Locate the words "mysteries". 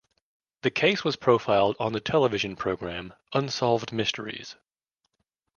3.93-4.55